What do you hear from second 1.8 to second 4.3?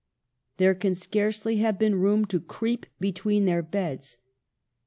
room to creep between their beds.